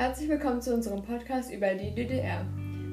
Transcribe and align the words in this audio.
Herzlich 0.00 0.30
willkommen 0.30 0.62
zu 0.62 0.72
unserem 0.72 1.02
Podcast 1.02 1.52
über 1.52 1.74
die 1.74 1.94
DDR. 1.94 2.46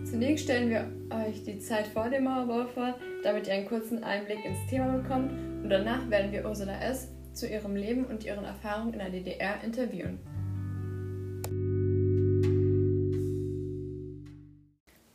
Zunächst 0.03 0.43
stellen 0.43 0.69
wir 0.69 0.91
euch 1.15 1.41
die 1.41 1.57
Zeit 1.57 1.87
vor 1.87 2.09
dem 2.09 2.25
Mauerbau 2.25 2.67
vor, 2.67 2.95
damit 3.23 3.47
ihr 3.47 3.53
einen 3.53 3.65
kurzen 3.65 4.03
Einblick 4.03 4.43
ins 4.43 4.69
Thema 4.69 4.97
bekommt 4.97 5.31
und 5.31 5.69
danach 5.69 6.09
werden 6.09 6.33
wir 6.33 6.45
Ursula 6.45 6.77
S. 6.81 7.07
zu 7.31 7.47
ihrem 7.47 7.77
Leben 7.77 8.03
und 8.03 8.25
ihren 8.25 8.43
Erfahrungen 8.43 8.91
in 8.91 8.99
der 8.99 9.09
DDR 9.09 9.63
interviewen. 9.63 10.19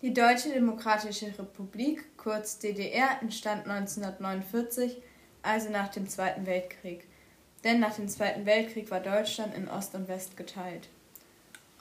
Die 0.01 0.15
Deutsche 0.15 0.49
Demokratische 0.49 1.27
Republik, 1.39 2.17
kurz 2.17 2.59
DDR, 2.59 3.21
entstand 3.21 3.69
1949, 3.69 4.97
also 5.43 5.69
nach 5.69 5.89
dem 5.89 6.09
Zweiten 6.09 6.47
Weltkrieg. 6.47 7.05
Denn 7.65 7.81
nach 7.81 7.97
dem 7.97 8.09
Zweiten 8.09 8.47
Weltkrieg 8.47 8.91
war 8.91 9.01
Deutschland 9.01 9.55
in 9.55 9.69
Ost 9.69 9.95
und 9.95 10.09
West 10.09 10.39
geteilt. 10.39 10.89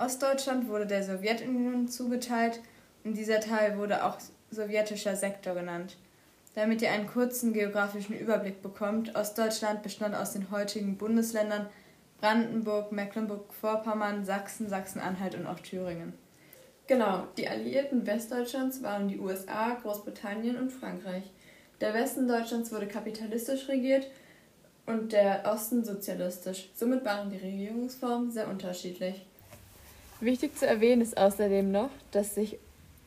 Ostdeutschland 0.01 0.67
wurde 0.67 0.87
der 0.87 1.03
Sowjetunion 1.03 1.87
zugeteilt 1.87 2.59
und 3.03 3.15
dieser 3.15 3.39
Teil 3.39 3.77
wurde 3.77 4.03
auch 4.03 4.17
sowjetischer 4.49 5.15
Sektor 5.15 5.53
genannt. 5.53 5.95
Damit 6.55 6.81
ihr 6.81 6.91
einen 6.91 7.05
kurzen 7.05 7.53
geografischen 7.53 8.17
Überblick 8.17 8.63
bekommt, 8.63 9.15
Ostdeutschland 9.15 9.83
bestand 9.83 10.15
aus 10.15 10.33
den 10.33 10.49
heutigen 10.49 10.97
Bundesländern 10.97 11.67
Brandenburg, 12.19 12.91
Mecklenburg-Vorpommern, 12.91 14.25
Sachsen, 14.25 14.67
Sachsen-Anhalt 14.69 15.35
und 15.35 15.45
auch 15.45 15.59
Thüringen. 15.59 16.13
Genau, 16.87 17.27
die 17.37 17.47
Alliierten 17.47 18.05
Westdeutschlands 18.07 18.81
waren 18.81 19.07
die 19.07 19.19
USA, 19.19 19.75
Großbritannien 19.75 20.57
und 20.57 20.71
Frankreich. 20.71 21.23
Der 21.79 21.93
Westen 21.93 22.27
Deutschlands 22.27 22.71
wurde 22.71 22.87
kapitalistisch 22.87 23.69
regiert 23.69 24.07
und 24.87 25.13
der 25.13 25.43
Osten 25.45 25.85
sozialistisch. 25.85 26.69
Somit 26.73 27.05
waren 27.05 27.29
die 27.29 27.37
Regierungsformen 27.37 28.31
sehr 28.31 28.49
unterschiedlich. 28.49 29.25
Wichtig 30.21 30.55
zu 30.55 30.67
erwähnen 30.67 31.01
ist 31.01 31.17
außerdem 31.17 31.71
noch, 31.71 31.89
dass 32.11 32.35
sich 32.35 32.57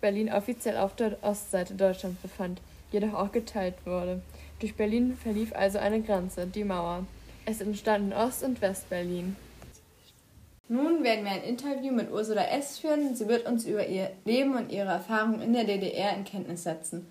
Berlin 0.01 0.33
offiziell 0.33 0.77
auf 0.77 0.97
der 0.97 1.17
Ostseite 1.23 1.75
Deutschlands 1.75 2.21
befand, 2.21 2.61
jedoch 2.91 3.15
auch 3.15 3.31
geteilt 3.31 3.77
wurde. 3.85 4.21
Durch 4.59 4.75
Berlin 4.75 5.17
verlief 5.17 5.55
also 5.55 5.79
eine 5.79 6.03
Grenze, 6.03 6.47
die 6.47 6.65
Mauer. 6.65 7.07
Es 7.47 7.61
entstanden 7.61 8.13
Ost- 8.13 8.43
und 8.43 8.61
Westberlin. 8.61 9.37
Nun 10.69 11.05
werden 11.05 11.25
wir 11.25 11.33
ein 11.33 11.45
Interview 11.45 11.93
mit 11.93 12.11
Ursula 12.11 12.47
S. 12.47 12.79
führen. 12.79 13.15
Sie 13.15 13.29
wird 13.29 13.47
uns 13.47 13.65
über 13.65 13.87
ihr 13.87 14.11
Leben 14.25 14.57
und 14.57 14.73
ihre 14.73 14.91
Erfahrungen 14.91 15.41
in 15.41 15.53
der 15.53 15.65
DDR 15.65 16.17
in 16.17 16.25
Kenntnis 16.25 16.65
setzen. 16.65 17.07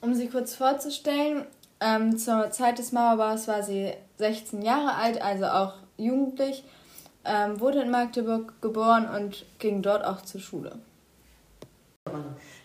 Um 0.00 0.14
sie 0.14 0.28
kurz 0.28 0.54
vorzustellen, 0.54 1.44
ähm, 1.80 2.18
zur 2.18 2.50
Zeit 2.52 2.78
des 2.78 2.92
Mauerbaus 2.92 3.48
war 3.48 3.64
sie 3.64 3.92
16 4.18 4.62
Jahre 4.62 4.94
alt, 4.94 5.20
also 5.20 5.46
auch 5.46 5.74
jugendlich, 5.96 6.62
ähm, 7.24 7.60
wurde 7.60 7.82
in 7.82 7.90
Magdeburg 7.90 8.60
geboren 8.60 9.08
und 9.08 9.46
ging 9.58 9.82
dort 9.82 10.04
auch 10.04 10.22
zur 10.22 10.40
Schule. 10.40 10.78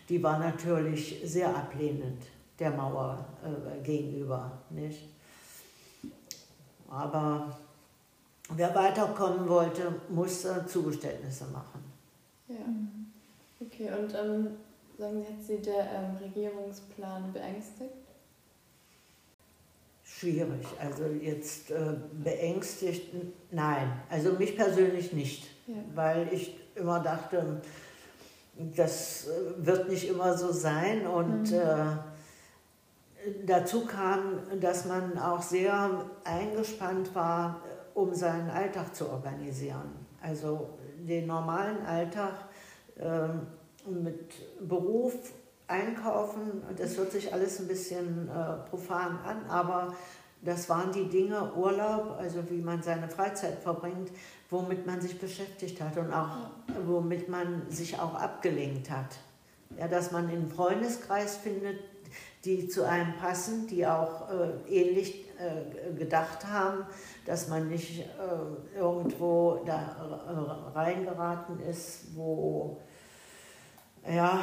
Die 0.08 0.22
war 0.22 0.38
natürlich 0.38 1.20
sehr 1.24 1.54
ablehnend 1.54 2.22
der 2.58 2.70
Mauer 2.70 3.24
äh, 3.42 3.82
gegenüber, 3.82 4.50
nicht? 4.70 5.08
Aber 6.90 7.56
wer 8.50 8.74
weiterkommen 8.74 9.48
wollte, 9.48 9.94
musste 10.08 10.66
Zugeständnisse 10.66 11.46
machen. 11.46 11.84
Ja. 12.48 12.56
Okay, 13.60 13.90
und 13.92 14.12
ähm, 14.14 14.48
sagen 14.98 15.22
Sie, 15.22 15.32
hat 15.32 15.42
Sie 15.42 15.58
der 15.58 15.90
ähm, 15.92 16.16
Regierungsplan 16.16 17.32
beängstigt? 17.32 17.99
Schwierig. 20.20 20.66
Also 20.78 21.04
jetzt 21.06 21.70
äh, 21.70 21.94
beängstigt, 22.12 23.14
nein. 23.50 23.90
Also 24.10 24.32
mich 24.32 24.54
persönlich 24.54 25.14
nicht. 25.14 25.46
Ja. 25.66 25.76
Weil 25.94 26.28
ich 26.30 26.58
immer 26.74 27.00
dachte, 27.00 27.62
das 28.76 29.28
äh, 29.28 29.66
wird 29.66 29.88
nicht 29.88 30.06
immer 30.06 30.36
so 30.36 30.52
sein. 30.52 31.06
Und 31.06 31.50
mhm. 31.50 31.56
äh, 31.56 31.96
dazu 33.46 33.86
kam, 33.86 34.40
dass 34.60 34.84
man 34.84 35.18
auch 35.18 35.40
sehr 35.40 36.04
eingespannt 36.24 37.14
war, 37.14 37.62
um 37.94 38.12
seinen 38.12 38.50
Alltag 38.50 38.94
zu 38.94 39.08
organisieren. 39.08 39.90
Also 40.20 40.68
den 40.98 41.28
normalen 41.28 41.86
Alltag 41.86 42.34
äh, 42.98 43.88
mit 43.88 44.34
Beruf, 44.68 45.14
Einkaufen, 45.70 46.62
das 46.76 46.96
hört 46.98 47.12
sich 47.12 47.32
alles 47.32 47.60
ein 47.60 47.68
bisschen 47.68 48.28
äh, 48.28 48.68
profan 48.68 49.18
an, 49.24 49.46
aber 49.48 49.94
das 50.42 50.68
waren 50.68 50.92
die 50.92 51.08
Dinge, 51.08 51.52
Urlaub, 51.54 52.16
also 52.18 52.48
wie 52.50 52.62
man 52.62 52.82
seine 52.82 53.08
Freizeit 53.08 53.58
verbringt, 53.58 54.10
womit 54.48 54.86
man 54.86 55.00
sich 55.00 55.18
beschäftigt 55.18 55.80
hat 55.80 55.96
und 55.98 56.12
auch 56.12 56.50
womit 56.86 57.28
man 57.28 57.70
sich 57.70 57.98
auch 57.98 58.14
abgelenkt 58.14 58.90
hat. 58.90 59.18
Ja, 59.78 59.86
dass 59.86 60.10
man 60.10 60.28
einen 60.28 60.50
Freundeskreis 60.50 61.36
findet, 61.36 61.78
die 62.44 62.68
zu 62.68 62.84
einem 62.84 63.14
passen, 63.16 63.66
die 63.66 63.86
auch 63.86 64.28
äh, 64.30 64.50
ähnlich 64.68 65.26
äh, 65.38 65.94
gedacht 65.94 66.46
haben, 66.46 66.84
dass 67.26 67.48
man 67.48 67.68
nicht 67.68 68.00
äh, 68.00 68.78
irgendwo 68.78 69.62
da 69.66 70.72
reingeraten 70.74 71.60
ist, 71.60 72.16
wo 72.16 72.78
ja, 74.08 74.42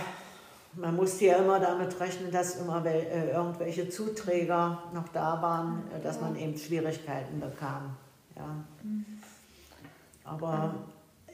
man 0.77 0.95
musste 0.95 1.25
ja 1.25 1.37
immer 1.37 1.59
damit 1.59 1.99
rechnen, 1.99 2.31
dass 2.31 2.55
immer 2.57 2.85
äh, 2.85 3.31
irgendwelche 3.31 3.89
Zuträger 3.89 4.83
noch 4.93 5.07
da 5.09 5.41
waren, 5.41 5.83
äh, 5.95 6.01
dass 6.01 6.21
man 6.21 6.35
eben 6.35 6.57
Schwierigkeiten 6.57 7.39
bekam. 7.39 7.95
Ja. 8.35 8.47
Mhm. 8.83 9.05
Aber 10.23 10.75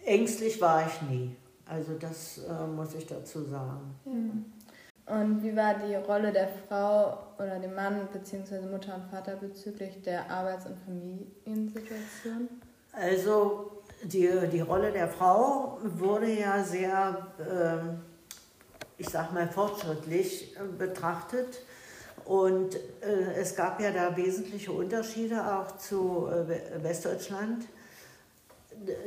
ängstlich 0.06 0.62
war 0.62 0.86
ich 0.88 1.02
nie. 1.10 1.36
Also 1.66 1.94
das 2.00 2.40
äh, 2.40 2.68
muss 2.68 2.94
ich 2.94 3.06
dazu 3.06 3.44
sagen. 3.44 3.96
Und 5.06 5.44
wie 5.44 5.56
war 5.56 5.76
die 5.76 5.96
Rolle 5.96 6.32
der 6.32 6.48
Frau 6.68 7.18
oder 7.38 7.60
dem 7.60 7.76
Mann 7.76 8.08
bzw. 8.12 8.62
Mutter 8.62 8.96
und 8.96 9.06
Vater 9.12 9.36
bezüglich 9.36 10.02
der 10.02 10.30
Arbeits- 10.30 10.66
und 10.66 10.78
Familiensituation? 10.86 12.48
Also 12.94 13.82
die, 14.04 14.30
die 14.52 14.62
Rolle 14.62 14.92
der 14.92 15.08
Frau 15.08 15.80
wurde 15.82 16.32
ja 16.32 16.64
sehr, 16.64 17.28
äh, 17.40 18.13
ich 18.98 19.10
sag 19.10 19.34
mal, 19.34 19.48
fortschrittlich 19.48 20.56
äh, 20.56 20.64
betrachtet. 20.78 21.62
Und 22.26 22.76
äh, 22.76 23.34
es 23.36 23.56
gab 23.56 23.82
ja 23.82 23.92
da 23.92 24.16
wesentliche 24.16 24.72
Unterschiede 24.72 25.56
auch 25.56 25.78
zu 25.78 26.28
äh, 26.28 26.84
Westdeutschland 26.84 27.66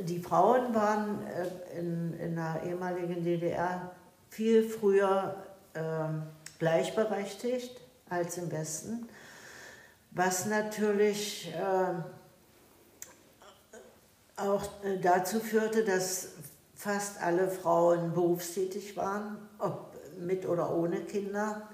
die 0.01 0.19
Frauen 0.19 0.73
waren 0.73 1.25
äh, 1.27 1.79
in, 1.79 2.19
in 2.19 2.35
der 2.35 2.61
ehemaligen 2.65 3.23
DDR 3.23 3.91
viel 4.29 4.67
früher 4.67 5.35
äh, 5.73 5.79
gleichberechtigt 6.59 7.79
als 8.09 8.37
im 8.37 8.51
Westen, 8.51 9.07
was 10.11 10.45
natürlich 10.45 11.53
äh, 11.53 11.93
auch 14.37 14.63
äh, 14.83 14.99
dazu 14.99 15.39
führte, 15.39 15.83
dass 15.83 16.29
fast 16.75 17.21
alle 17.21 17.49
Frauen 17.49 18.13
berufstätig 18.13 18.95
waren, 18.95 19.37
ob 19.59 19.93
mit 20.19 20.47
oder 20.47 20.73
ohne 20.73 21.01
Kinder. 21.01 21.69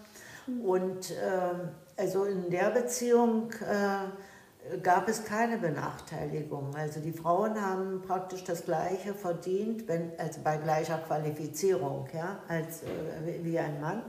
Mhm. 0.47 0.61
Und 0.61 1.11
äh, 1.11 1.53
also 1.97 2.25
in 2.25 2.49
der 2.49 2.71
Beziehung 2.71 3.51
äh, 3.51 4.77
gab 4.81 5.07
es 5.07 5.23
keine 5.25 5.57
Benachteiligung. 5.57 6.75
Also 6.75 6.99
die 6.99 7.11
Frauen 7.11 7.59
haben 7.61 8.01
praktisch 8.01 8.43
das 8.43 8.65
Gleiche 8.65 9.13
verdient, 9.13 9.87
wenn, 9.87 10.11
also 10.17 10.41
bei 10.43 10.57
gleicher 10.57 10.97
Qualifizierung, 10.99 12.07
ja, 12.13 12.39
als 12.47 12.83
äh, 12.83 13.43
wie 13.43 13.59
ein 13.59 13.79
Mann. 13.79 14.03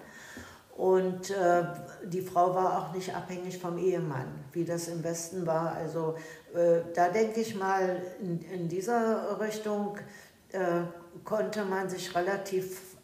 Und 0.77 1.31
äh, 1.31 1.65
die 2.05 2.21
Frau 2.21 2.53
war 2.55 2.79
auch 2.79 2.95
nicht 2.95 3.15
abhängig 3.15 3.59
vom 3.59 3.78
Ehemann, 3.78 4.27
wie 4.53 4.65
das 4.65 4.89
im 4.89 5.04
Westen 5.04 5.47
war. 5.47 5.72
Also 5.72 6.16
äh, 6.53 6.81
da 6.95 7.10
denke 7.10 7.41
ich 7.41 7.54
mal, 7.54 8.03
in, 8.21 8.41
in 8.43 8.69
dieser 8.69 9.39
Richtung 9.41 9.98
äh, 10.51 10.83
konnte 11.25 11.65
man 11.65 11.89
sich 11.89 12.15
relativ 12.16 12.97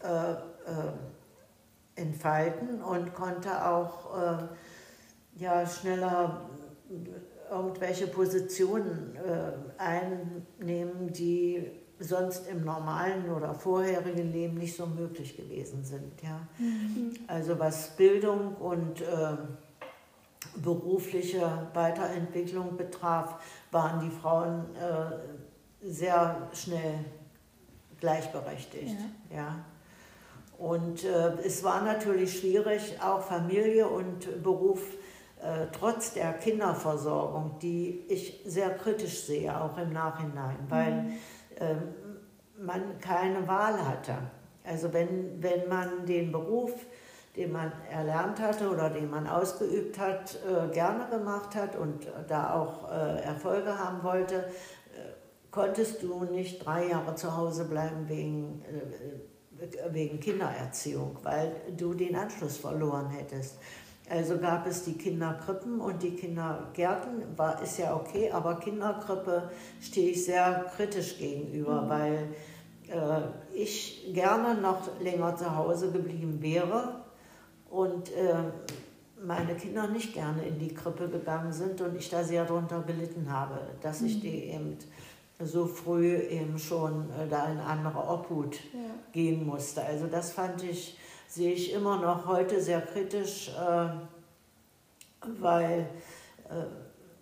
äh, 0.70 2.00
äh, 2.00 2.00
entfalten 2.00 2.80
und 2.82 3.12
konnte 3.12 3.66
auch 3.66 4.08
ja, 5.36 5.66
schneller 5.66 6.48
irgendwelche 7.50 8.06
Positionen 8.06 9.16
äh, 9.16 9.52
einnehmen, 9.76 11.12
die 11.12 11.70
sonst 11.98 12.48
im 12.48 12.64
normalen 12.64 13.30
oder 13.30 13.52
vorherigen 13.54 14.32
Leben 14.32 14.54
nicht 14.54 14.76
so 14.76 14.86
möglich 14.86 15.36
gewesen 15.36 15.84
sind. 15.84 16.22
Ja? 16.22 16.40
Mhm. 16.58 17.12
Also 17.26 17.58
was 17.58 17.96
Bildung 17.96 18.54
und 18.56 19.02
äh, 19.02 19.36
berufliche 20.56 21.68
Weiterentwicklung 21.74 22.76
betraf, 22.76 23.42
waren 23.70 24.00
die 24.00 24.10
Frauen 24.10 24.64
äh, 24.76 25.86
sehr 25.86 26.48
schnell 26.52 27.04
gleichberechtigt. 27.98 28.96
Ja. 29.30 29.36
ja. 29.36 29.64
Und 30.60 31.04
äh, 31.04 31.32
es 31.42 31.64
war 31.64 31.80
natürlich 31.80 32.38
schwierig, 32.38 32.98
auch 33.02 33.22
Familie 33.22 33.88
und 33.88 34.42
Beruf 34.42 34.82
äh, 35.40 35.68
trotz 35.72 36.12
der 36.12 36.34
Kinderversorgung, 36.34 37.58
die 37.62 38.04
ich 38.08 38.42
sehr 38.44 38.68
kritisch 38.76 39.24
sehe, 39.24 39.58
auch 39.58 39.78
im 39.78 39.90
Nachhinein, 39.90 40.58
weil 40.68 40.92
mhm. 40.92 41.12
äh, 41.56 42.62
man 42.62 42.98
keine 43.00 43.48
Wahl 43.48 43.86
hatte. 43.86 44.18
Also 44.62 44.92
wenn, 44.92 45.42
wenn 45.42 45.66
man 45.66 46.04
den 46.04 46.30
Beruf, 46.30 46.72
den 47.36 47.52
man 47.52 47.72
erlernt 47.90 48.38
hatte 48.38 48.68
oder 48.68 48.90
den 48.90 49.08
man 49.08 49.26
ausgeübt 49.26 49.98
hat, 49.98 50.38
äh, 50.44 50.70
gerne 50.74 51.08
gemacht 51.08 51.54
hat 51.54 51.74
und 51.74 52.06
da 52.28 52.52
auch 52.52 52.92
äh, 52.92 53.22
Erfolge 53.22 53.78
haben 53.78 54.02
wollte, 54.02 54.34
äh, 54.34 55.12
konntest 55.50 56.02
du 56.02 56.24
nicht 56.24 56.66
drei 56.66 56.88
Jahre 56.88 57.14
zu 57.14 57.34
Hause 57.34 57.64
bleiben 57.64 58.10
wegen, 58.10 58.62
wegen 59.90 60.20
Kindererziehung, 60.20 61.18
weil 61.22 61.52
du 61.76 61.94
den 61.94 62.16
Anschluss 62.16 62.56
verloren 62.56 63.10
hättest. 63.10 63.58
Also 64.08 64.38
gab 64.38 64.66
es 64.66 64.84
die 64.84 64.94
Kinderkrippen 64.94 65.80
und 65.80 66.02
die 66.02 66.16
Kindergärten, 66.16 67.22
war, 67.36 67.62
ist 67.62 67.78
ja 67.78 67.94
okay, 67.94 68.30
aber 68.32 68.58
Kinderkrippe 68.58 69.50
stehe 69.80 70.10
ich 70.10 70.24
sehr 70.24 70.66
kritisch 70.74 71.16
gegenüber, 71.16 71.82
mhm. 71.82 71.88
weil 71.88 72.28
äh, 72.88 73.56
ich 73.56 74.10
gerne 74.12 74.60
noch 74.60 75.00
länger 75.00 75.36
zu 75.36 75.54
Hause 75.54 75.92
geblieben 75.92 76.42
wäre 76.42 77.02
und 77.70 78.10
äh, 78.12 78.34
meine 79.22 79.54
Kinder 79.54 79.86
nicht 79.86 80.12
gerne 80.12 80.44
in 80.44 80.58
die 80.58 80.74
Krippe 80.74 81.08
gegangen 81.08 81.52
sind 81.52 81.80
und 81.80 81.94
ich 81.94 82.10
da 82.10 82.24
sehr 82.24 82.44
darunter 82.44 82.82
gelitten 82.82 83.30
habe, 83.30 83.60
dass 83.80 84.00
mhm. 84.00 84.06
ich 84.08 84.20
die 84.20 84.44
eben 84.46 84.76
so 85.42 85.66
früh 85.66 86.16
eben 86.16 86.58
schon 86.58 87.10
äh, 87.10 87.28
da 87.28 87.50
in 87.50 87.58
andere 87.58 87.98
Obhut 87.98 88.56
ja. 88.72 88.80
gehen 89.12 89.46
musste. 89.46 89.82
Also 89.82 90.06
das 90.06 90.32
fand 90.32 90.62
ich 90.62 90.98
sehe 91.30 91.52
ich 91.52 91.72
immer 91.72 92.00
noch 92.00 92.26
heute 92.26 92.60
sehr 92.60 92.80
kritisch, 92.80 93.50
äh, 93.50 93.88
weil 95.40 95.86
äh, 96.48 96.64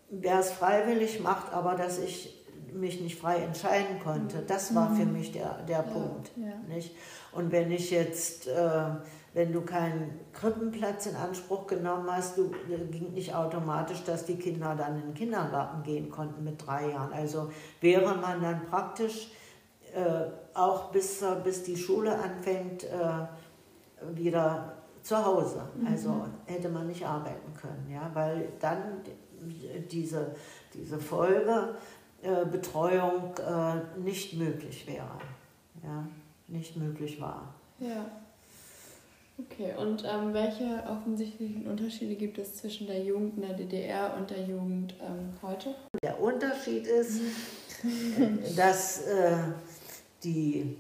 wer 0.09 0.41
es 0.41 0.51
freiwillig 0.51 1.21
macht, 1.21 1.53
aber 1.53 1.75
dass 1.75 1.99
ich 1.99 2.35
mich 2.73 3.01
nicht 3.01 3.19
frei 3.19 3.37
entscheiden 3.37 4.01
konnte, 4.01 4.43
das 4.47 4.75
war 4.75 4.95
für 4.95 5.05
mhm. 5.05 5.13
mich 5.13 5.33
der, 5.33 5.63
der 5.69 5.83
Punkt. 5.83 6.31
Ja. 6.37 6.75
Nicht? 6.75 6.95
Und 7.33 7.53
wenn 7.53 7.71
ich 7.71 7.91
jetzt, 7.91 8.47
äh, 8.47 8.91
wenn 9.35 9.53
du 9.53 9.61
keinen 9.61 10.19
Krippenplatz 10.33 11.07
in 11.07 11.17
Anspruch 11.17 11.67
genommen 11.67 12.09
hast, 12.11 12.39
du, 12.39 12.51
ging 12.91 13.13
nicht 13.13 13.35
automatisch, 13.35 14.03
dass 14.05 14.25
die 14.25 14.37
Kinder 14.37 14.75
dann 14.75 14.97
in 14.97 15.03
den 15.03 15.15
Kindergarten 15.15 15.83
gehen 15.83 16.11
konnten 16.11 16.43
mit 16.45 16.67
drei 16.67 16.91
Jahren. 16.91 17.13
Also 17.13 17.51
wäre 17.81 18.17
man 18.17 18.43
dann 18.43 18.67
praktisch 18.67 19.31
äh, 19.95 20.25
auch 20.55 20.91
bis, 20.91 21.23
bis 21.45 21.63
die 21.63 21.77
Schule 21.77 22.19
anfängt, 22.19 22.85
äh, 22.85 23.27
wieder 24.15 24.75
zu 25.03 25.25
Hause. 25.25 25.63
Mhm. 25.77 25.87
Also 25.87 26.27
hätte 26.47 26.69
man 26.69 26.87
nicht 26.87 27.07
arbeiten 27.07 27.53
können, 27.55 27.89
ja, 27.91 28.11
weil 28.15 28.53
dann 28.61 29.01
diese, 29.91 30.35
diese 30.75 30.99
Folgebetreuung 30.99 33.35
äh, 33.39 33.79
äh, 33.79 33.81
nicht 33.99 34.35
möglich 34.35 34.87
wäre. 34.87 35.19
Ja, 35.83 36.07
nicht 36.49 36.77
möglich 36.77 37.19
war. 37.21 37.55
Ja. 37.79 38.05
Okay, 39.41 39.73
und 39.79 40.03
ähm, 40.05 40.35
welche 40.35 40.83
offensichtlichen 40.89 41.69
Unterschiede 41.69 42.17
gibt 42.17 42.39
es 42.39 42.57
zwischen 42.57 42.89
der 42.89 43.05
Jugend 43.05 43.37
in 43.37 43.43
der 43.43 43.55
DDR 43.55 44.17
und 44.19 44.29
der 44.31 44.43
Jugend 44.43 44.95
ähm, 45.01 45.33
heute? 45.43 45.77
Der 46.03 46.21
Unterschied 46.21 46.87
ist, 46.89 47.21
dass 48.57 49.07
äh, 49.07 49.37
die 50.25 50.77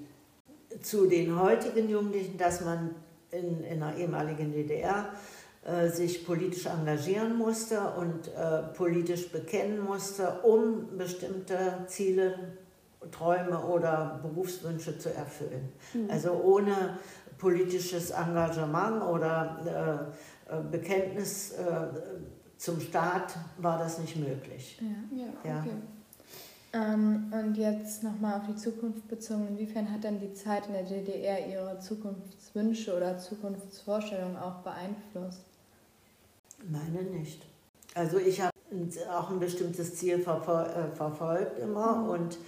zu 0.82 1.06
den 1.06 1.38
heutigen 1.40 1.88
Jugendlichen, 1.88 2.36
dass 2.36 2.64
man 2.64 2.96
in, 3.30 3.62
in 3.62 3.78
der 3.78 3.96
ehemaligen 3.96 4.52
DDR 4.52 5.12
äh, 5.64 5.88
sich 5.88 6.26
politisch 6.26 6.66
engagieren 6.66 7.36
musste 7.38 7.80
und 7.96 8.26
äh, 8.34 8.62
politisch 8.76 9.30
bekennen 9.30 9.84
musste, 9.84 10.40
um 10.42 10.98
bestimmte 10.98 11.84
Ziele, 11.86 12.34
Träume 13.12 13.60
oder 13.64 14.18
Berufswünsche 14.20 14.98
zu 14.98 15.14
erfüllen. 15.14 15.68
Mhm. 15.94 16.10
Also 16.10 16.32
ohne 16.32 16.98
politisches 17.38 18.10
Engagement 18.10 19.02
oder 19.02 20.10
äh, 20.50 20.56
äh 20.56 20.62
Bekenntnis 20.70 21.52
äh, 21.52 21.88
zum 22.56 22.80
Staat 22.80 23.36
war 23.58 23.78
das 23.78 23.98
nicht 23.98 24.16
möglich. 24.16 24.80
Ja, 24.80 25.24
ja, 25.50 25.60
okay. 25.60 25.70
Ähm, 26.72 27.32
und 27.32 27.56
jetzt 27.56 28.02
nochmal 28.02 28.40
auf 28.40 28.46
die 28.46 28.56
Zukunft 28.56 29.08
bezogen, 29.08 29.48
inwiefern 29.48 29.90
hat 29.90 30.04
denn 30.04 30.20
die 30.20 30.34
Zeit 30.34 30.66
in 30.66 30.74
der 30.74 30.82
DDR 30.82 31.46
Ihre 31.48 31.78
Zukunftswünsche 31.78 32.94
oder 32.94 33.18
Zukunftsvorstellungen 33.18 34.36
auch 34.36 34.56
beeinflusst? 34.56 35.44
Meine 36.68 37.02
nicht. 37.04 37.42
Also 37.94 38.18
ich 38.18 38.40
habe 38.42 38.52
auch 39.10 39.30
ein 39.30 39.40
bestimmtes 39.40 39.94
Ziel 39.94 40.18
verfol 40.18 40.66
äh, 40.66 40.94
verfolgt 40.94 41.58
immer 41.58 41.96
mhm. 41.96 42.08
und 42.10 42.38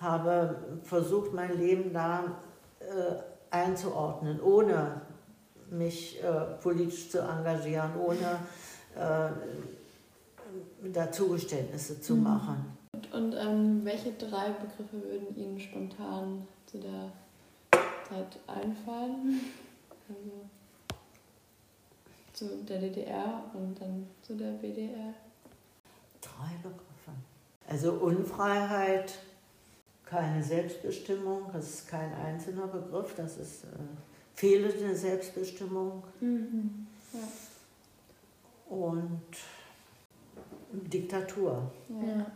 habe 0.00 0.56
versucht, 0.84 1.34
mein 1.34 1.58
Leben 1.58 1.92
da 1.92 2.24
äh, 2.80 3.35
einzuordnen, 3.50 4.40
ohne 4.40 5.00
mich 5.70 6.22
äh, 6.22 6.40
politisch 6.62 7.10
zu 7.10 7.20
engagieren, 7.20 7.90
ohne 7.98 8.38
äh, 8.94 9.30
da 10.92 11.10
Zugeständnisse 11.10 12.00
zu 12.00 12.14
mhm. 12.14 12.22
machen. 12.22 12.78
Und, 12.92 13.12
und 13.12 13.34
ähm, 13.34 13.84
welche 13.84 14.12
drei 14.12 14.50
Begriffe 14.50 15.02
würden 15.02 15.36
Ihnen 15.36 15.60
spontan 15.60 16.46
zu 16.66 16.78
der 16.78 17.10
Zeit 18.08 18.38
einfallen? 18.46 19.40
Also 20.08 20.30
zu 22.32 22.64
der 22.64 22.78
DDR 22.78 23.42
und 23.54 23.80
dann 23.80 24.06
zu 24.22 24.34
der 24.34 24.52
BDR? 24.52 25.14
Drei 26.20 26.54
Begriffe. 26.62 27.12
Also 27.68 27.92
Unfreiheit, 27.92 29.18
keine 30.06 30.42
Selbstbestimmung, 30.42 31.50
das 31.52 31.68
ist 31.68 31.88
kein 31.88 32.14
einzelner 32.14 32.68
Begriff, 32.68 33.14
das 33.16 33.36
ist 33.36 33.64
äh, 33.64 33.68
fehlende 34.34 34.94
Selbstbestimmung. 34.94 36.04
Mhm. 36.20 36.86
Ja. 37.12 38.74
Und 38.74 39.20
Diktatur. 40.72 41.70
Ja. 41.88 42.26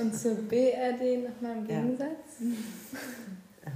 Und 0.00 0.14
zur 0.14 0.34
BRD 0.34 1.28
nochmal 1.28 1.58
im 1.58 1.66
Gegensatz? 1.66 2.40
Ja, 3.62 3.72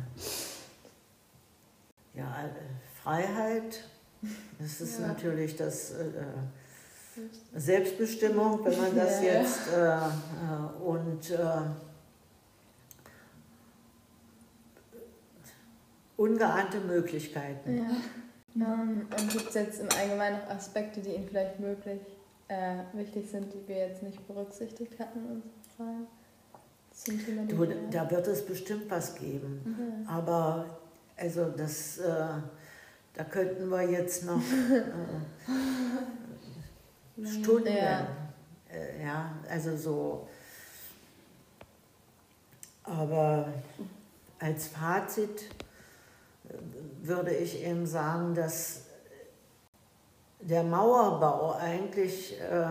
ja 2.22 2.46
äh, 2.46 2.50
Freiheit, 3.02 3.84
das 4.58 4.80
ist 4.80 5.00
natürlich 5.00 5.56
das 5.56 5.92
äh, 5.92 6.06
äh, 6.06 7.58
Selbstbestimmung, 7.58 8.64
wenn 8.64 8.78
man 8.78 8.96
das 8.96 9.22
jetzt 9.22 9.68
äh, 9.68 9.96
äh, 9.96 10.82
und 10.82 11.30
ungeahnte 16.18 16.80
Möglichkeiten. 16.80 17.78
Ja. 17.78 17.96
Um, 18.54 19.06
und 19.16 19.30
gibt 19.30 19.48
es 19.50 19.54
jetzt 19.54 19.80
im 19.80 19.88
Allgemeinen 19.96 20.40
noch 20.40 20.50
Aspekte, 20.50 21.00
die 21.00 21.10
Ihnen 21.10 21.28
vielleicht 21.28 21.60
möglich 21.60 22.00
äh, 22.48 22.78
wichtig 22.92 23.30
sind, 23.30 23.52
die 23.54 23.68
wir 23.68 23.88
jetzt 23.88 24.02
nicht 24.02 24.26
berücksichtigt 24.26 24.98
hatten 24.98 25.18
in 25.20 25.30
unserer 25.30 25.52
Frage? 25.76 26.06
Zum 26.92 27.24
Thema 27.24 27.44
du, 27.46 27.88
da 27.90 28.10
wird 28.10 28.26
es 28.26 28.44
bestimmt 28.44 28.90
was 28.90 29.14
geben. 29.14 29.60
Mhm. 29.64 30.08
Aber 30.08 30.66
also 31.16 31.50
das, 31.50 31.98
äh, 31.98 32.26
da 33.14 33.24
könnten 33.30 33.68
wir 33.68 33.88
jetzt 33.88 34.24
noch 34.24 34.40
äh, 34.40 34.82
Stunden, 37.40 37.76
ja. 37.76 38.08
Äh, 38.72 39.04
ja, 39.04 39.32
also 39.48 39.76
so. 39.76 40.28
Aber 42.82 43.52
als 44.40 44.68
Fazit 44.68 45.48
würde 47.02 47.34
ich 47.34 47.64
eben 47.64 47.86
sagen, 47.86 48.34
dass 48.34 48.84
der 50.40 50.62
Mauerbau 50.62 51.54
eigentlich 51.54 52.40
äh, 52.40 52.70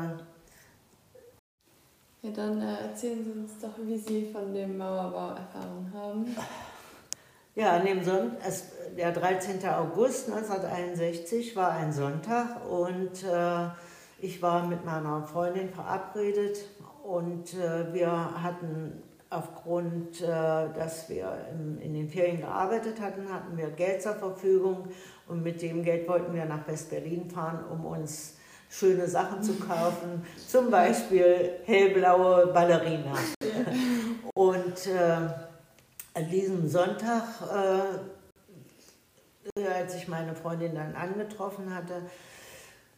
ja, 2.23 2.31
dann 2.33 2.61
äh, 2.61 2.81
erzählen 2.81 3.23
Sie 3.23 3.31
uns 3.31 3.59
doch, 3.61 3.73
wie 3.85 3.97
Sie 3.97 4.31
von 4.31 4.53
dem 4.53 4.77
Mauerbau 4.77 5.35
Erfahrung 5.35 5.91
haben. 5.93 6.35
Ja, 7.55 7.77
an 7.77 7.85
dem 7.85 8.03
Son 8.03 8.35
es, 8.45 8.65
der 8.95 9.11
13. 9.11 9.67
August 9.69 10.29
1961 10.29 11.55
war 11.55 11.71
ein 11.71 11.91
Sonntag 11.91 12.69
und 12.69 13.23
äh, 13.23 13.69
ich 14.19 14.41
war 14.41 14.67
mit 14.67 14.85
meiner 14.85 15.23
Freundin 15.23 15.69
verabredet 15.69 16.65
und 17.03 17.53
äh, 17.53 17.93
wir 17.93 18.11
hatten 18.43 19.01
aufgrund, 19.37 20.21
äh, 20.21 20.25
dass 20.25 21.09
wir 21.09 21.47
in, 21.51 21.79
in 21.81 21.93
den 21.93 22.09
Ferien 22.09 22.39
gearbeitet 22.39 22.99
hatten, 22.99 23.31
hatten 23.31 23.55
wir 23.55 23.69
Geld 23.69 24.01
zur 24.01 24.15
Verfügung 24.15 24.87
und 25.27 25.43
mit 25.43 25.61
dem 25.61 25.83
Geld 25.83 26.07
wollten 26.07 26.33
wir 26.33 26.45
nach 26.45 26.67
West-Berlin 26.67 27.29
fahren, 27.29 27.63
um 27.71 27.85
uns 27.85 28.37
schöne 28.69 29.07
Sachen 29.07 29.43
zu 29.43 29.55
kaufen, 29.55 30.25
zum 30.47 30.71
Beispiel 30.71 31.59
hellblaue 31.65 32.47
Ballerina. 32.47 33.13
Und 34.33 34.87
äh, 34.87 35.29
an 36.13 36.29
diesem 36.29 36.67
Sonntag, 36.67 37.23
äh, 39.55 39.67
als 39.67 39.95
ich 39.95 40.07
meine 40.07 40.35
Freundin 40.35 40.75
dann 40.75 40.95
angetroffen 40.95 41.73
hatte, 41.73 41.93
äh, 41.93 42.36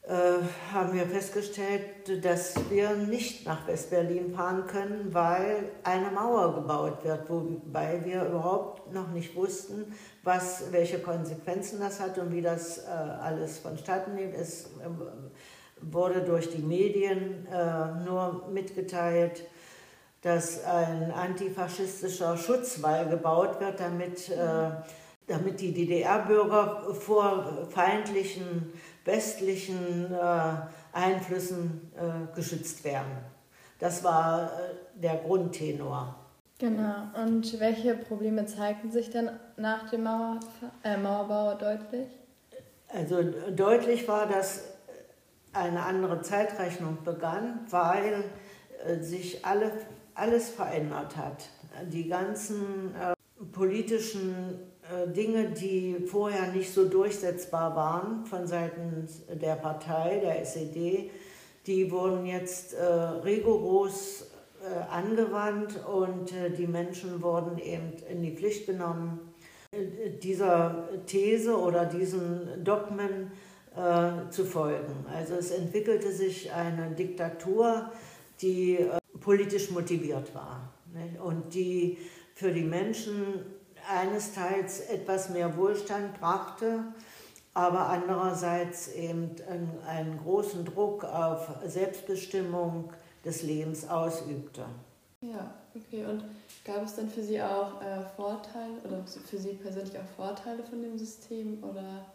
haben 0.08 0.94
wir 0.94 1.06
festgestellt, 1.06 2.24
dass 2.26 2.56
wir 2.72 2.96
nicht 2.96 3.46
nach 3.46 3.68
West-Berlin 3.68 4.34
fahren 4.34 4.66
können, 4.66 5.14
weil 5.14 5.72
eine 5.84 6.10
Mauer 6.10 6.56
gebaut 6.56 7.04
wird, 7.04 7.30
wobei 7.30 8.04
wir 8.04 8.24
überhaupt 8.26 8.92
noch 8.92 9.10
nicht 9.10 9.36
wussten, 9.36 9.94
was, 10.24 10.72
welche 10.72 11.00
Konsequenzen 11.00 11.80
das 11.80 12.00
hat 12.00 12.18
und 12.18 12.34
wie 12.34 12.42
das 12.42 12.80
äh, 12.80 12.90
alles 12.90 13.60
vonstatten 13.60 14.16
geht. 14.18 14.34
Es 14.34 14.66
äh, 14.66 14.90
wurde 15.82 16.22
durch 16.22 16.50
die 16.50 16.62
Medien 16.62 17.48
äh, 17.48 18.04
nur 18.06 18.50
mitgeteilt, 18.52 19.44
dass 20.22 20.64
ein 20.66 21.12
antifaschistischer 21.12 22.38
Schutzwall 22.38 23.08
gebaut 23.08 23.60
wird, 23.62 23.80
damit, 23.80 24.30
äh, 24.30 24.72
damit 25.28 25.62
die 25.62 25.74
DDR-Bürger 25.74 26.94
vor 26.94 27.68
feindlichen 27.70 28.74
westlichen 29.10 30.14
äh, 30.14 30.52
Einflüssen 30.94 31.92
äh, 31.96 32.36
geschützt 32.36 32.84
werden. 32.84 33.12
Das 33.80 34.04
war 34.04 34.46
äh, 34.46 35.02
der 35.02 35.18
Grundtenor. 35.18 36.16
Genau. 36.60 37.08
Und 37.26 37.60
welche 37.60 37.96
Probleme 37.96 38.46
zeigten 38.46 38.92
sich 38.92 39.10
dann 39.10 39.40
nach 39.56 39.90
dem 39.90 40.04
Mauer, 40.04 40.40
äh, 40.84 40.98
Mauerbau 40.98 41.56
deutlich? 41.56 42.08
Also 42.90 43.24
deutlich 43.56 44.08
war, 44.08 44.28
dass 44.28 44.64
eine 45.54 45.84
andere 45.84 46.22
Zeitrechnung 46.22 46.98
begann, 47.04 47.62
weil 47.70 48.24
äh, 48.86 49.00
sich 49.02 49.46
alle, 49.46 49.72
alles 50.16 50.50
verändert 50.50 51.16
hat. 51.16 51.50
Die 51.88 52.08
ganzen 52.08 52.94
äh, 52.96 53.16
politischen 53.54 54.36
äh, 54.36 54.69
Dinge, 55.16 55.52
die 55.52 55.98
vorher 56.08 56.52
nicht 56.52 56.74
so 56.74 56.86
durchsetzbar 56.86 57.76
waren 57.76 58.26
von 58.26 58.48
Seiten 58.48 59.08
der 59.30 59.56
Partei, 59.56 60.20
der 60.20 60.42
SED, 60.42 61.12
die 61.68 61.92
wurden 61.92 62.26
jetzt 62.26 62.74
äh, 62.74 62.84
rigoros 62.84 64.32
äh, 64.62 64.92
angewandt 64.92 65.80
und 65.86 66.34
äh, 66.34 66.50
die 66.50 66.68
Menschen 66.68 67.22
wurden 67.22 67.60
eben 67.60 67.94
in 68.10 68.24
die 68.24 68.36
Pflicht 68.36 68.66
genommen, 68.66 69.20
äh, 69.72 70.10
dieser 70.22 70.90
These 71.06 71.56
oder 71.56 71.86
diesen 71.86 72.64
Dogmen 72.64 73.32
äh, 73.76 74.30
zu 74.32 74.46
folgen. 74.46 75.06
Also 75.14 75.36
es 75.36 75.52
entwickelte 75.52 76.12
sich 76.12 76.52
eine 76.52 76.92
Diktatur, 76.92 77.92
die 78.42 78.80
politisch 79.22 79.70
motiviert 79.70 80.34
war 80.34 80.74
nicht? 80.94 81.22
und 81.22 81.54
die 81.54 81.98
für 82.34 82.52
die 82.52 82.64
Menschen 82.64 83.46
einesteils 83.90 84.82
etwas 84.82 85.30
mehr 85.30 85.58
Wohlstand 85.58 86.20
brachte, 86.20 86.84
aber 87.54 87.88
andererseits 87.88 88.90
eben 88.90 89.36
einen, 89.88 90.20
großen 90.24 90.64
Druck 90.66 91.04
auf 91.04 91.50
Selbstbestimmung 91.66 92.94
des 93.26 93.44
Lebens 93.44 93.90
ausübte. 93.90 94.66
Ja, 95.22 95.54
okay. 95.76 96.06
Und 96.06 96.24
gab 96.64 96.86
es 96.86 96.96
dann 96.96 97.10
für 97.10 97.24
Sie 97.24 97.42
auch 97.42 97.82
äh, 97.82 98.02
Vorteile 98.16 98.76
oder 98.86 99.04
für 99.06 99.38
Sie 99.38 99.54
persönlich 99.54 99.98
auch 99.98 100.16
Vorteile 100.16 100.64
von 100.64 100.82
dem 100.82 100.98
System 100.98 101.62
oder? 101.64 102.06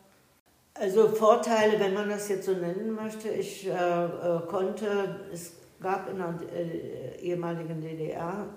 Also 0.75 1.09
Vorteile, 1.09 1.78
wenn 1.78 1.95
man 1.95 2.09
das 2.09 2.28
jetzt 2.28 2.47
so 2.47 2.52
nennen 2.52 2.93
möchte. 2.95 3.28
Ich 3.28 3.66
äh, 3.66 3.71
äh, 3.71 4.40
konnte, 4.49 5.21
es 5.33 5.52
gab 5.81 6.09
in 6.09 6.19
der 6.19 6.35
äh, 6.52 7.21
ehemaligen 7.21 7.81
DDR 7.81 8.49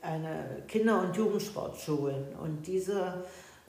eine 0.00 0.62
Kinder- 0.68 1.02
und 1.02 1.16
Jugendsportschulen. 1.16 2.36
Und 2.42 2.66
diese 2.66 3.24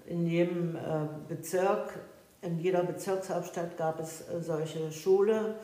in 0.05 0.25
jedem 0.27 0.75
äh, 0.75 0.79
Bezirk, 1.27 1.99
in 2.41 2.59
jeder 2.59 2.83
Bezirkshauptstadt 2.83 3.77
gab 3.77 3.99
es 3.99 4.21
äh, 4.21 4.41
solche 4.41 4.91
Schule, 4.91 5.55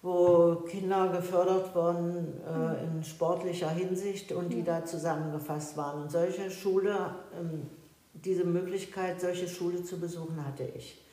wo 0.00 0.56
Kinder 0.68 1.08
gefördert 1.08 1.74
wurden 1.74 2.40
in 2.84 3.02
sportlicher 3.02 3.68
Hinsicht 3.68 4.30
und 4.30 4.52
die 4.52 4.62
da 4.62 4.84
zusammengefasst 4.84 5.76
waren. 5.76 6.02
Und 6.02 6.12
solche 6.12 6.52
Schule, 6.52 7.16
ähm, 7.36 7.68
diese 8.14 8.44
Möglichkeit, 8.44 9.20
solche 9.20 9.48
Schule 9.48 9.82
zu 9.82 9.98
besuchen, 9.98 10.46
hatte 10.46 10.62
ich. 10.76 11.04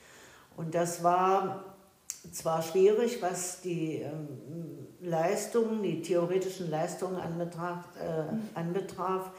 Und 0.55 0.75
das 0.75 1.03
war 1.03 1.74
zwar 2.31 2.61
schwierig, 2.61 3.21
was 3.21 3.61
die 3.61 4.01
ähm, 4.01 4.27
Leistungen, 5.01 5.83
die 5.83 6.01
theoretischen 6.01 6.69
Leistungen 6.69 7.17
anbetraf, 7.17 7.85
äh, 7.99 8.57
anbetraf 8.57 9.31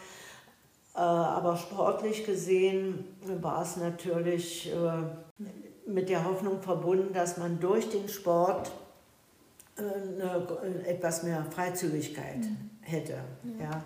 äh, 0.97 1.01
aber 1.01 1.57
sportlich 1.59 2.25
gesehen 2.25 3.05
war 3.43 3.63
es 3.63 3.77
natürlich 3.77 4.73
äh, 4.73 5.91
mit 5.91 6.09
der 6.09 6.25
Hoffnung 6.25 6.63
verbunden, 6.63 7.13
dass 7.13 7.37
man 7.37 7.61
durch 7.61 7.91
den 7.91 8.09
Sport 8.09 8.73
äh, 9.77 9.83
eine, 9.83 10.87
etwas 10.87 11.23
mehr 11.23 11.45
Freizügigkeit 11.51 12.39
mhm. 12.39 12.71
hätte. 12.81 13.19
Ja. 13.59 13.65
ja. 13.65 13.83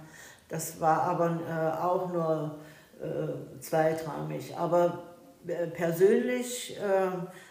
Das 0.48 0.80
war 0.80 1.02
aber 1.02 1.40
äh, 1.48 1.82
auch 1.82 2.12
nur 2.12 2.58
äh, 3.00 3.60
zweitrangig. 3.60 4.56
Aber 4.56 5.02
persönlich 5.72 6.78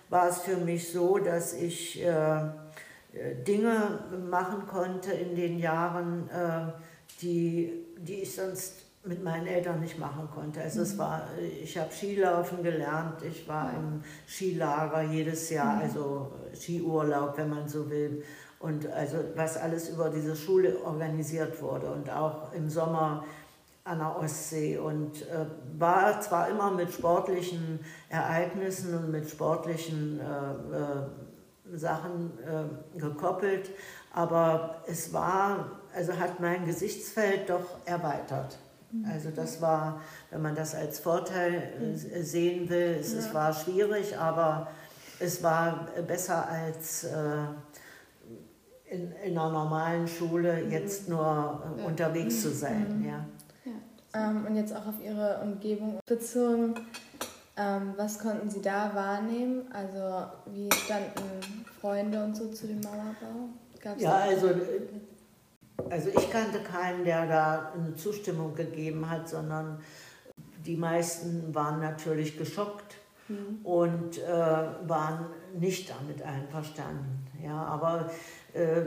war 0.09 0.29
es 0.29 0.39
für 0.39 0.57
mich 0.57 0.91
so, 0.91 1.17
dass 1.17 1.53
ich 1.53 2.03
äh, 2.03 2.41
Dinge 3.47 3.99
machen 4.29 4.67
konnte 4.67 5.11
in 5.11 5.35
den 5.35 5.59
Jahren, 5.59 6.29
äh, 6.29 6.71
die, 7.21 7.85
die 7.97 8.21
ich 8.21 8.35
sonst 8.35 8.85
mit 9.03 9.23
meinen 9.23 9.47
Eltern 9.47 9.79
nicht 9.79 9.97
machen 9.97 10.29
konnte. 10.33 10.61
Also 10.61 10.81
es 10.81 10.93
mhm. 10.93 10.99
war, 10.99 11.27
ich 11.63 11.77
habe 11.77 11.91
Skilaufen 11.91 12.63
gelernt, 12.63 13.21
ich 13.23 13.47
war 13.47 13.71
im 13.73 14.03
Skilager 14.27 15.03
jedes 15.03 15.49
Jahr, 15.49 15.75
mhm. 15.75 15.81
also 15.81 16.31
Skiurlaub, 16.53 17.37
wenn 17.37 17.49
man 17.49 17.67
so 17.67 17.89
will. 17.89 18.23
Und 18.59 18.87
also 18.87 19.17
was 19.35 19.55
alles 19.55 19.89
über 19.89 20.09
diese 20.09 20.35
Schule 20.35 20.77
organisiert 20.83 21.61
wurde 21.61 21.89
und 21.91 22.09
auch 22.09 22.51
im 22.53 22.69
Sommer 22.69 23.23
an 23.83 23.99
der 23.99 24.17
Ostsee 24.17 24.77
und 24.77 25.21
äh, 25.23 25.45
war 25.77 26.21
zwar 26.21 26.49
immer 26.49 26.71
mit 26.71 26.91
sportlichen 26.93 27.79
Ereignissen 28.09 28.95
und 28.95 29.11
mit 29.11 29.29
sportlichen 29.29 30.19
äh, 30.19 30.77
äh, 30.77 31.77
Sachen 31.77 32.31
äh, 32.39 32.99
gekoppelt, 32.99 33.69
aber 34.13 34.83
es 34.87 35.13
war, 35.13 35.81
also 35.95 36.13
hat 36.17 36.39
mein 36.39 36.65
Gesichtsfeld 36.65 37.49
doch 37.49 37.77
erweitert. 37.85 38.57
Mhm. 38.91 39.05
Also 39.05 39.29
das 39.29 39.61
war, 39.61 40.01
wenn 40.31 40.41
man 40.41 40.55
das 40.55 40.75
als 40.75 40.99
Vorteil 40.99 41.73
äh, 41.81 42.21
sehen 42.21 42.69
will, 42.69 42.97
es, 42.99 43.13
ja. 43.13 43.19
es, 43.19 43.33
war 43.33 43.53
schwierig, 43.53 44.17
aber 44.17 44.67
es 45.19 45.43
war 45.43 45.87
besser 46.07 46.47
als 46.47 47.03
äh, 47.03 47.17
in, 48.89 49.11
in 49.23 49.37
einer 49.37 49.51
normalen 49.51 50.07
Schule 50.07 50.63
jetzt 50.69 51.07
nur 51.07 51.19
ja. 51.19 51.85
unterwegs 51.85 52.41
zu 52.41 52.51
sein. 52.51 52.99
Mhm. 52.99 53.05
Ja. 53.05 53.25
Ähm, 54.13 54.45
und 54.47 54.55
jetzt 54.55 54.75
auch 54.75 54.87
auf 54.87 54.95
Ihre 55.03 55.39
Umgebung 55.43 55.99
bezogen. 56.05 56.75
Ähm, 57.57 57.93
was 57.97 58.19
konnten 58.19 58.49
Sie 58.49 58.61
da 58.61 58.91
wahrnehmen? 58.95 59.63
Also 59.73 60.27
wie 60.53 60.69
standen 60.73 61.65
Freunde 61.79 62.23
und 62.23 62.35
so 62.35 62.47
zu 62.49 62.67
dem 62.67 62.79
Mauerbau? 62.81 63.49
Gab's 63.81 64.01
ja, 64.01 64.15
also, 64.15 64.49
also 65.89 66.09
ich 66.09 66.29
kannte 66.31 66.59
keinen, 66.61 67.03
der 67.03 67.27
da 67.27 67.73
eine 67.73 67.95
Zustimmung 67.95 68.55
gegeben 68.55 69.09
hat, 69.09 69.29
sondern 69.29 69.79
die 70.65 70.75
meisten 70.75 71.53
waren 71.53 71.79
natürlich 71.79 72.37
geschockt 72.37 72.95
mhm. 73.27 73.59
und 73.63 74.17
äh, 74.17 74.27
waren 74.87 75.27
nicht 75.57 75.89
damit 75.89 76.21
einverstanden. 76.21 77.27
Ja, 77.43 77.63
aber 77.63 78.09
äh, 78.53 78.81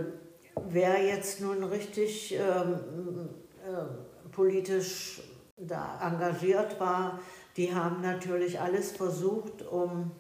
wer 0.69 1.02
jetzt 1.02 1.41
nun 1.41 1.64
richtig 1.64 2.35
ähm, 2.35 3.29
äh, 3.64 4.12
politisch 4.33 5.23
da 5.57 6.01
engagiert 6.03 6.81
war, 6.81 7.21
die 7.57 7.75
haben 7.75 8.01
natürlich 8.01 8.59
alles 8.59 8.93
versucht, 8.93 9.62
um, 9.62 10.11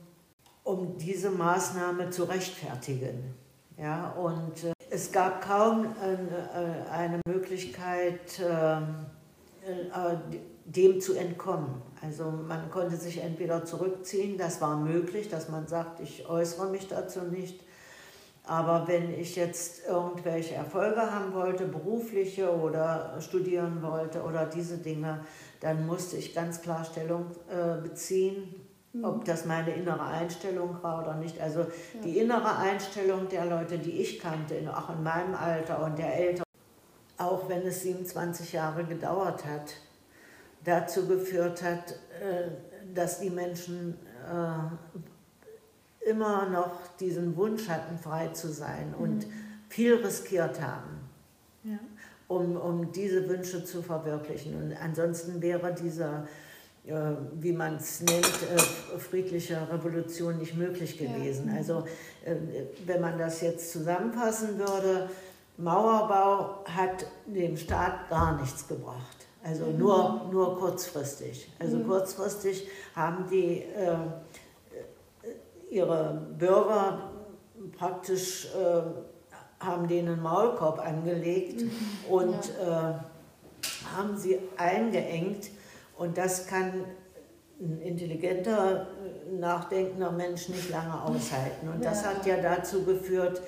um 0.62 0.98
diese 0.98 1.30
Maßnahme 1.30 2.10
zu 2.10 2.24
rechtfertigen. 2.24 3.34
Ja, 3.78 4.10
und 4.10 4.64
äh, 4.64 4.72
es 4.90 5.10
gab 5.10 5.42
kaum 5.42 5.86
äh, 5.86 6.90
eine 6.90 7.20
Möglichkeit, 7.26 8.38
äh, 8.38 8.76
äh, 8.76 10.16
dem 10.64 11.00
zu 11.00 11.14
entkommen. 11.14 11.82
Also 12.00 12.30
man 12.30 12.70
konnte 12.70 12.96
sich 12.96 13.18
entweder 13.18 13.64
zurückziehen, 13.64 14.36
das 14.36 14.60
war 14.60 14.76
möglich, 14.76 15.28
dass 15.28 15.48
man 15.48 15.66
sagt, 15.66 16.00
ich 16.00 16.28
äußere 16.28 16.70
mich 16.70 16.88
dazu 16.88 17.20
nicht, 17.22 17.60
aber 18.44 18.88
wenn 18.88 19.12
ich 19.18 19.36
jetzt 19.36 19.86
irgendwelche 19.86 20.54
Erfolge 20.54 21.00
haben 21.00 21.32
wollte, 21.32 21.66
berufliche 21.66 22.52
oder 22.52 23.16
studieren 23.20 23.82
wollte 23.82 24.22
oder 24.22 24.46
diese 24.46 24.78
Dinge, 24.78 25.24
dann 25.60 25.86
musste 25.86 26.16
ich 26.16 26.34
ganz 26.34 26.60
klar 26.60 26.84
Stellung 26.84 27.26
äh, 27.48 27.80
beziehen, 27.80 28.54
mhm. 28.92 29.04
ob 29.04 29.24
das 29.24 29.44
meine 29.44 29.72
innere 29.72 30.02
Einstellung 30.02 30.82
war 30.82 31.02
oder 31.02 31.14
nicht. 31.14 31.40
Also 31.40 31.60
ja. 31.60 31.66
die 32.04 32.18
innere 32.18 32.56
Einstellung 32.56 33.28
der 33.28 33.46
Leute, 33.46 33.78
die 33.78 34.02
ich 34.02 34.18
kannte, 34.18 34.56
auch 34.76 34.90
in 34.90 35.04
meinem 35.04 35.36
Alter 35.36 35.84
und 35.84 35.96
der 35.96 36.18
Eltern, 36.18 36.44
auch 37.18 37.48
wenn 37.48 37.62
es 37.62 37.82
27 37.82 38.52
Jahre 38.52 38.84
gedauert 38.84 39.44
hat, 39.44 39.74
dazu 40.64 41.06
geführt 41.06 41.62
hat, 41.62 41.92
äh, 42.20 42.50
dass 42.92 43.20
die 43.20 43.30
Menschen 43.30 43.96
äh, 44.28 44.98
immer 46.06 46.48
noch 46.48 46.80
diesen 46.98 47.36
Wunsch 47.36 47.68
hatten, 47.68 47.98
frei 47.98 48.28
zu 48.28 48.48
sein 48.48 48.94
und 48.98 49.26
mhm. 49.26 49.32
viel 49.68 49.94
riskiert 49.94 50.60
haben, 50.60 51.00
ja. 51.64 51.78
um, 52.28 52.56
um 52.56 52.92
diese 52.92 53.28
Wünsche 53.28 53.64
zu 53.64 53.82
verwirklichen. 53.82 54.56
Und 54.60 54.76
ansonsten 54.82 55.40
wäre 55.40 55.74
dieser, 55.74 56.26
äh, 56.86 56.94
wie 57.34 57.52
man 57.52 57.76
es 57.76 58.00
nennt, 58.00 58.24
äh, 58.24 58.98
friedliche 58.98 59.68
Revolution 59.70 60.38
nicht 60.38 60.56
möglich 60.56 60.98
gewesen. 60.98 61.48
Ja. 61.48 61.56
Also 61.56 61.84
äh, 62.24 62.34
wenn 62.86 63.00
man 63.00 63.18
das 63.18 63.40
jetzt 63.40 63.70
zusammenfassen 63.72 64.58
würde, 64.58 65.08
Mauerbau 65.58 66.64
hat 66.64 67.06
dem 67.26 67.56
Staat 67.56 68.08
gar 68.08 68.40
nichts 68.40 68.66
gebracht. 68.66 69.26
Also 69.44 69.66
mhm. 69.66 69.78
nur, 69.78 70.28
nur 70.30 70.58
kurzfristig. 70.58 71.50
Also 71.58 71.78
mhm. 71.78 71.86
kurzfristig 71.86 72.68
haben 72.94 73.26
die 73.30 73.58
äh, 73.58 73.96
ihre 75.72 76.20
Bürger 76.38 77.10
praktisch 77.76 78.46
äh, 78.54 78.82
haben 79.64 79.88
denen 79.88 80.14
einen 80.14 80.22
Maulkorb 80.22 80.78
angelegt 80.78 81.62
mhm. 81.62 81.70
und 82.08 82.52
ja. 82.60 82.90
äh, 82.90 82.94
haben 83.96 84.16
sie 84.16 84.38
eingeengt. 84.56 85.50
Und 85.96 86.18
das 86.18 86.46
kann 86.46 86.84
ein 87.60 87.80
intelligenter, 87.80 88.88
nachdenkender 89.30 90.10
Mensch 90.10 90.48
nicht 90.48 90.70
lange 90.70 91.00
aushalten. 91.00 91.68
Und 91.68 91.84
das 91.84 92.02
ja. 92.02 92.10
hat 92.10 92.26
ja 92.26 92.36
dazu 92.36 92.84
geführt, 92.84 93.40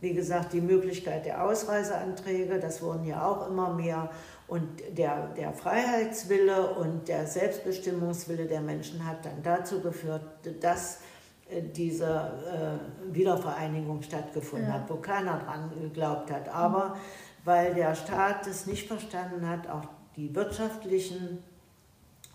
wie 0.00 0.14
gesagt, 0.14 0.52
die 0.52 0.60
Möglichkeit 0.60 1.26
der 1.26 1.42
Ausreiseanträge, 1.42 2.60
das 2.60 2.80
wurden 2.82 3.04
ja 3.04 3.26
auch 3.26 3.48
immer 3.48 3.72
mehr. 3.74 4.10
Und 4.46 4.68
der, 4.96 5.28
der 5.36 5.52
Freiheitswille 5.52 6.74
und 6.76 7.08
der 7.08 7.26
Selbstbestimmungswille 7.26 8.46
der 8.46 8.60
Menschen 8.60 9.04
hat 9.04 9.24
dann 9.24 9.42
dazu 9.42 9.80
geführt, 9.80 10.22
dass 10.60 11.00
diese 11.74 12.80
äh, 13.10 13.14
Wiedervereinigung 13.14 14.02
stattgefunden 14.02 14.68
ja. 14.68 14.74
hat, 14.74 14.90
wo 14.90 14.96
keiner 14.96 15.38
dran 15.38 15.70
geglaubt 15.80 16.30
hat. 16.30 16.48
Aber 16.48 16.96
weil 17.44 17.74
der 17.74 17.94
Staat 17.94 18.46
es 18.46 18.66
nicht 18.66 18.88
verstanden 18.88 19.48
hat, 19.48 19.68
auch 19.68 19.88
die 20.16 20.34
wirtschaftlichen 20.34 21.42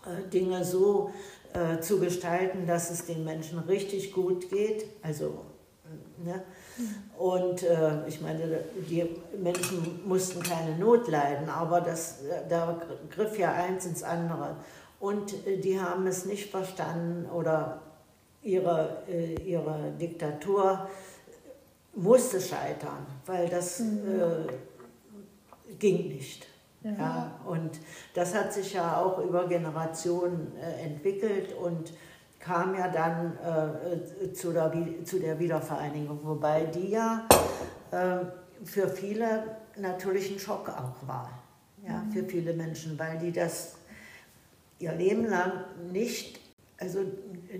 äh, 0.06 0.28
Dinge 0.30 0.64
so 0.64 1.10
äh, 1.52 1.80
zu 1.80 2.00
gestalten, 2.00 2.66
dass 2.66 2.90
es 2.90 3.04
den 3.04 3.24
Menschen 3.24 3.58
richtig 3.58 4.12
gut 4.12 4.48
geht. 4.48 4.86
Also, 5.02 5.44
ne? 6.24 6.42
Und 7.18 7.62
äh, 7.62 8.08
ich 8.08 8.20
meine, 8.22 8.60
die 8.88 9.06
Menschen 9.38 10.00
mussten 10.06 10.42
keine 10.42 10.78
Not 10.78 11.08
leiden, 11.08 11.50
aber 11.50 11.82
das, 11.82 12.20
da 12.48 12.80
griff 13.10 13.38
ja 13.38 13.52
eins 13.52 13.84
ins 13.84 14.02
andere. 14.02 14.56
Und 14.98 15.46
äh, 15.46 15.58
die 15.58 15.78
haben 15.78 16.06
es 16.06 16.24
nicht 16.24 16.50
verstanden 16.50 17.28
oder 17.30 17.82
ihre, 18.42 19.02
äh, 19.08 19.34
ihre 19.42 19.92
Diktatur 20.00 20.88
musste 21.94 22.40
scheitern, 22.40 23.06
weil 23.26 23.48
das 23.48 23.80
mhm. 23.80 24.20
äh, 24.20 25.74
ging 25.78 26.08
nicht. 26.08 26.46
Ja. 26.82 26.90
ja. 26.90 27.40
und 27.46 27.78
das 28.12 28.34
hat 28.34 28.52
sich 28.52 28.72
ja 28.72 28.96
auch 28.96 29.18
über 29.18 29.46
Generationen 29.46 30.52
äh, 30.56 30.84
entwickelt 30.84 31.54
und 31.54 31.92
kam 32.40 32.74
ja 32.74 32.88
dann 32.88 33.38
äh, 33.38 34.32
zu, 34.32 34.52
der, 34.52 34.72
zu 35.04 35.20
der 35.20 35.38
Wiedervereinigung, 35.38 36.18
wobei 36.24 36.64
die 36.64 36.90
ja 36.90 37.28
äh, 37.92 38.24
für 38.64 38.88
viele 38.88 39.58
natürlich 39.76 40.32
ein 40.32 40.40
Schock 40.40 40.68
auch 40.70 41.06
war. 41.06 41.30
Ja, 41.86 41.98
mhm. 41.98 42.12
für 42.12 42.24
viele 42.24 42.52
Menschen, 42.52 42.98
weil 42.98 43.18
die 43.18 43.32
das 43.32 43.74
ihr 44.78 44.92
Leben 44.92 45.26
lang 45.26 45.64
nicht, 45.92 46.40
also 46.82 47.00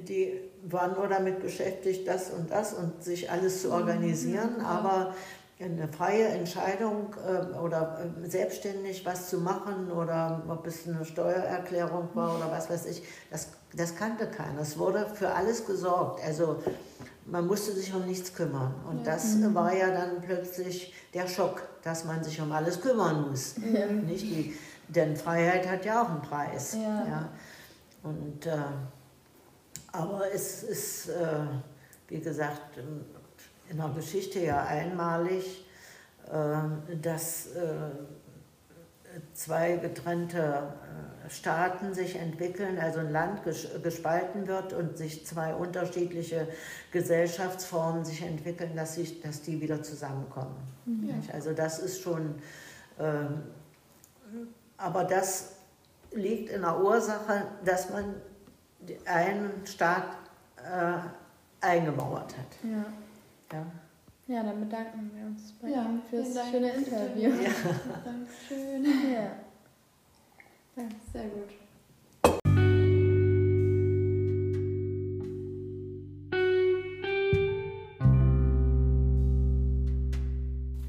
die 0.09 0.41
waren 0.64 0.95
nur 0.95 1.09
damit 1.09 1.41
beschäftigt, 1.41 2.07
das 2.07 2.31
und 2.31 2.50
das 2.50 2.75
und 2.75 3.02
sich 3.02 3.31
alles 3.31 3.62
zu 3.62 3.69
mhm. 3.69 3.75
organisieren, 3.75 4.55
mhm. 4.59 4.64
aber 4.64 5.14
eine 5.61 5.87
freie 5.87 6.26
Entscheidung 6.26 7.14
äh, 7.25 7.57
oder 7.59 8.01
äh, 8.25 8.29
selbstständig 8.29 9.07
was 9.07 9.29
zu 9.31 9.38
machen 9.38 9.92
oder 9.92 10.42
ob 10.49 10.66
es 10.66 10.88
eine 10.88 11.05
Steuererklärung 11.05 12.09
war 12.14 12.37
oder 12.37 12.51
was 12.51 12.68
weiß 12.68 12.87
ich, 12.87 13.05
das, 13.31 13.49
das 13.73 13.94
kannte 13.94 14.27
keiner. 14.27 14.61
Es 14.61 14.77
wurde 14.77 15.07
für 15.14 15.33
alles 15.33 15.64
gesorgt. 15.64 16.20
Also 16.25 16.61
man 17.27 17.46
musste 17.46 17.73
sich 17.73 17.94
um 17.94 18.07
nichts 18.07 18.35
kümmern. 18.35 18.75
Und 18.90 19.07
das 19.07 19.37
mhm. 19.37 19.55
war 19.55 19.73
ja 19.73 19.90
dann 19.90 20.20
plötzlich 20.20 20.92
der 21.14 21.29
Schock, 21.29 21.62
dass 21.85 22.05
man 22.05 22.25
sich 22.25 22.40
um 22.40 22.51
alles 22.51 22.81
kümmern 22.81 23.31
muss. 23.31 23.55
Ja. 23.57 23.87
Nicht 23.87 24.25
die, 24.25 24.57
denn 24.88 25.16
Freiheit 25.16 25.68
hat 25.68 25.85
ja 25.85 26.03
auch 26.03 26.11
einen 26.11 26.23
Preis. 26.23 26.75
Ja. 26.75 27.07
ja. 27.07 27.29
Und 28.03 28.46
äh, 28.46 28.57
aber 29.92 30.33
es 30.33 30.62
ist, 30.62 31.09
äh, 31.09 31.44
wie 32.09 32.20
gesagt, 32.20 32.78
in 33.68 33.76
der 33.76 33.88
Geschichte 33.90 34.40
ja 34.40 34.64
einmalig, 34.64 35.66
äh, 36.31 36.96
dass 37.00 37.48
äh, 37.48 37.74
zwei 39.35 39.76
getrennte 39.76 40.74
Staaten 41.28 41.94
sich 41.94 42.16
entwickeln, 42.16 42.78
also 42.78 43.00
ein 43.00 43.12
Land 43.12 43.42
gespalten 43.83 44.46
wird 44.46 44.72
und 44.72 44.96
sich 44.96 45.26
zwei 45.26 45.55
unterschiedliche 45.55 46.48
Gesellschaftsformen 46.90 48.05
sich 48.05 48.22
entwickeln, 48.22 48.74
dass, 48.74 48.94
sich, 48.94 49.20
dass 49.20 49.42
die 49.42 49.61
wieder 49.61 49.83
zusammenkommen. 49.83 50.57
Mhm. 50.87 51.22
Also 51.33 51.52
das 51.52 51.78
ist 51.78 52.02
schon, 52.02 52.35
ähm, 52.98 53.42
aber 54.76 55.05
das 55.05 55.52
liegt 56.12 56.50
in 56.50 56.62
der 56.62 56.83
Ursache, 56.83 57.44
dass 57.64 57.90
man 57.90 58.14
einen 59.07 59.66
Staat 59.66 60.16
äh, 60.57 60.99
eingemauert 61.61 62.37
hat. 62.37 62.59
Ja. 62.62 62.85
ja. 63.53 63.66
Ja, 64.29 64.42
dann 64.42 64.61
bedanken 64.61 65.11
wir 65.14 65.27
uns 65.27 65.53
bei 65.61 65.68
ja, 65.68 65.83
Ihnen 65.83 66.03
fürs 66.09 66.33
Dank 66.33 66.51
schöne 66.51 66.71
Interview. 66.71 67.31
Ja. 67.42 67.51
Dankeschön. 68.05 68.85
Ja. 69.12 70.83
ja, 70.83 70.88
sehr 71.12 71.25
gut. 71.25 71.49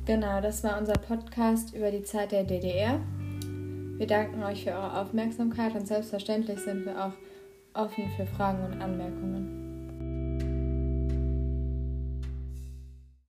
Genau, 0.05 0.41
das 0.41 0.63
war 0.63 0.77
unser 0.77 0.93
Podcast 0.93 1.73
über 1.73 1.89
die 1.89 2.03
Zeit 2.03 2.33
der 2.33 2.43
DDR. 2.43 2.99
Wir 3.97 4.05
danken 4.05 4.43
euch 4.43 4.65
für 4.65 4.71
eure 4.71 5.01
Aufmerksamkeit 5.01 5.73
und 5.75 5.87
selbstverständlich 5.87 6.59
sind 6.59 6.85
wir 6.85 7.05
auch 7.05 7.13
offen 7.73 8.09
für 8.15 8.25
Fragen 8.25 8.63
und 8.63 8.81
Anmerkungen. 8.81 9.62